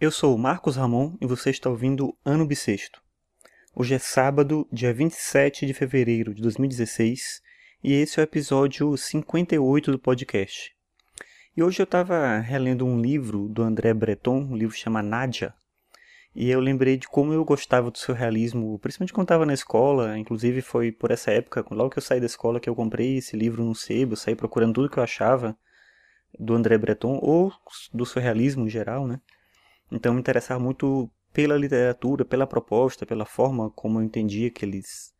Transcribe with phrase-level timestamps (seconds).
[0.00, 3.02] Eu sou o Marcos Ramon e você está ouvindo Ano Bissexto.
[3.74, 7.42] Hoje é sábado, dia 27 de fevereiro de 2016
[7.82, 10.72] e esse é o episódio 58 do podcast.
[11.56, 15.52] E hoje eu estava relendo um livro do André Breton, um livro chama Nádia,
[16.32, 20.62] e eu lembrei de como eu gostava do surrealismo, principalmente quando estava na escola, inclusive
[20.62, 23.64] foi por essa época, logo que eu saí da escola, que eu comprei esse livro
[23.64, 25.58] no sebo, saí procurando tudo que eu achava
[26.38, 27.52] do André Breton, ou
[27.92, 29.20] do surrealismo em geral, né?
[29.90, 35.12] Então me interessava muito pela literatura, pela proposta, pela forma como eu entendia que eles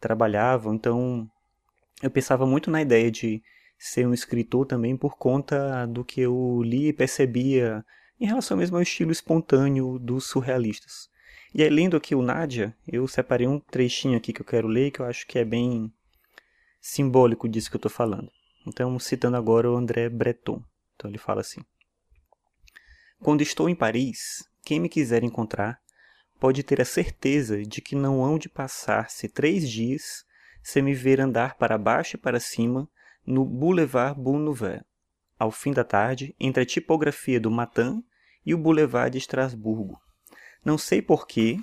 [0.00, 0.74] trabalhavam.
[0.74, 1.28] Então
[2.02, 3.42] eu pensava muito na ideia de
[3.78, 7.84] ser um escritor também por conta do que eu li e percebia
[8.20, 11.08] em relação mesmo ao estilo espontâneo dos surrealistas.
[11.54, 14.90] E aí, lendo aqui o Nádia, eu separei um trechinho aqui que eu quero ler
[14.90, 15.92] que eu acho que é bem
[16.80, 18.28] simbólico disso que eu estou falando.
[18.66, 20.62] Então, citando agora o André Breton.
[20.94, 21.60] Então ele fala assim:
[23.24, 25.80] quando estou em Paris, quem me quiser encontrar
[26.38, 30.26] pode ter a certeza de que não hão de passar-se três dias
[30.62, 32.86] sem me ver andar para baixo e para cima
[33.26, 34.84] no Boulevard Bonnevet,
[35.38, 38.04] ao fim da tarde, entre a tipografia do Matin
[38.44, 39.98] e o Boulevard de Estrasburgo.
[40.62, 41.58] Não sei porquê,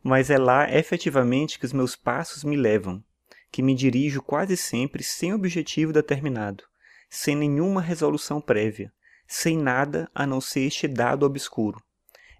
[0.00, 3.02] mas é lá efetivamente que os meus passos me levam,
[3.50, 6.62] que me dirijo quase sempre sem objetivo determinado,
[7.10, 8.92] sem nenhuma resolução prévia,
[9.26, 11.82] sem nada a não ser este dado obscuro.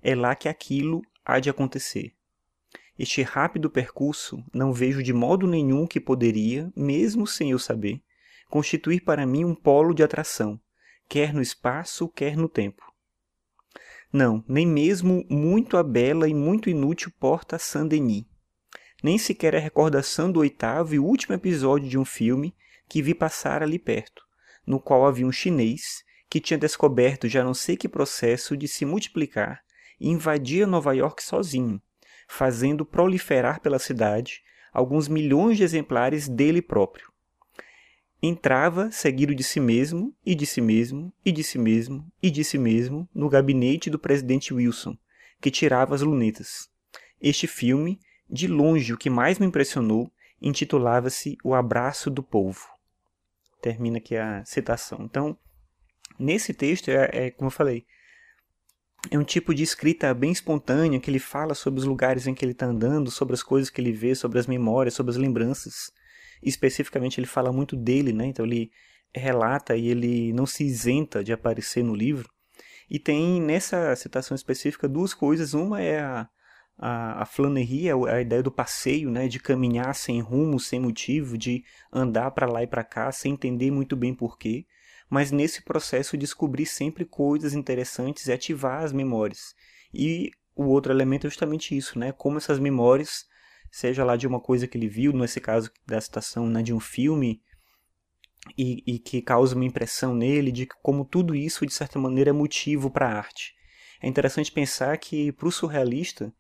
[0.03, 2.13] É lá que aquilo há de acontecer.
[2.99, 8.01] Este rápido percurso não vejo de modo nenhum que poderia, mesmo sem eu saber,
[8.49, 10.61] constituir para mim um polo de atração,
[11.09, 12.83] quer no espaço, quer no tempo.
[14.13, 18.25] Não, nem mesmo muito a bela e muito inútil Porta Saint-Denis.
[19.03, 22.55] Nem sequer a recordação do oitavo e último episódio de um filme
[22.89, 24.23] que vi passar ali perto,
[24.65, 28.85] no qual havia um chinês que tinha descoberto já não sei que processo de se
[28.85, 29.63] multiplicar
[30.01, 31.81] e invadia Nova York sozinho,
[32.27, 37.09] fazendo proliferar pela cidade alguns milhões de exemplares dele próprio.
[38.21, 42.43] Entrava, seguido de si mesmo, e de si mesmo, e de si mesmo, e de
[42.43, 44.99] si mesmo, no gabinete do presidente Wilson,
[45.41, 46.69] que tirava as lunetas.
[47.23, 50.11] Este filme, de longe o que mais me impressionou,
[50.43, 52.67] intitulava-se O Abraço do Povo.
[53.63, 54.99] Termina aqui a citação.
[55.05, 55.39] Então,
[56.19, 57.85] Nesse texto, é, é, como eu falei,
[59.11, 62.45] é um tipo de escrita bem espontânea, que ele fala sobre os lugares em que
[62.45, 65.91] ele está andando, sobre as coisas que ele vê, sobre as memórias, sobre as lembranças.
[66.43, 68.27] Especificamente, ele fala muito dele, né?
[68.27, 68.71] Então, ele
[69.15, 72.29] relata e ele não se isenta de aparecer no livro.
[72.89, 75.55] E tem nessa citação específica duas coisas.
[75.55, 76.29] Uma é a,
[76.79, 79.29] a, a flaneria, a ideia do passeio, né?
[79.29, 83.71] De caminhar sem rumo, sem motivo, de andar para lá e para cá, sem entender
[83.71, 84.67] muito bem porquê
[85.15, 89.55] mas nesse processo descobrir sempre coisas interessantes e ativar as memórias.
[89.95, 92.11] E o outro elemento é justamente isso, né?
[92.11, 93.25] Como essas memórias,
[93.71, 96.81] seja lá de uma coisa que ele viu, nesse caso da citação, né, de um
[96.81, 97.41] filme,
[98.59, 102.33] e, e que causa uma impressão nele, de como tudo isso, de certa maneira, é
[102.33, 103.55] motivo para a arte.
[104.03, 106.35] É interessante pensar que, para o surrealista,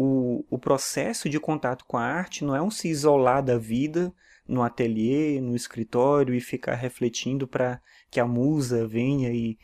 [0.00, 4.14] o, o processo de contato com a arte não é um se isolar da vida
[4.46, 9.58] no ateliê, no escritório e ficar refletindo para que a musa venha e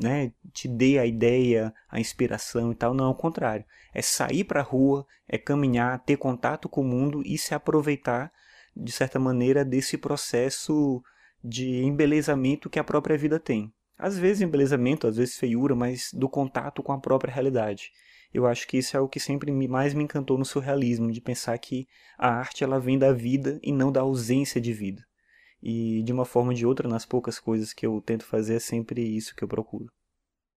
[0.00, 2.94] né, te dê a ideia, a inspiração e tal.
[2.94, 3.64] Não, ao contrário.
[3.92, 8.30] É sair para a rua, é caminhar, ter contato com o mundo e se aproveitar,
[8.76, 11.02] de certa maneira, desse processo
[11.42, 13.72] de embelezamento que a própria vida tem.
[13.98, 17.90] Às vezes embelezamento, às vezes feiura, mas do contato com a própria realidade.
[18.32, 21.58] Eu acho que isso é o que sempre mais me encantou no surrealismo, de pensar
[21.58, 25.04] que a arte ela vem da vida e não da ausência de vida.
[25.62, 28.60] E de uma forma ou de outra, nas poucas coisas que eu tento fazer, é
[28.60, 29.92] sempre isso que eu procuro.